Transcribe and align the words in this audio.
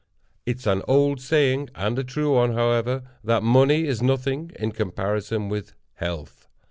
It's 0.47 0.65
an 0.65 0.81
old 0.87 1.21
saying, 1.21 1.69
and 1.75 1.99
a 1.99 2.03
true 2.03 2.33
one, 2.33 2.53
however, 2.55 3.03
that 3.23 3.43
money 3.43 3.85
is 3.85 4.01
nothing 4.01 4.51
in 4.57 4.71
comparison 4.71 5.47
with 5.47 5.73
health. 5.93 6.47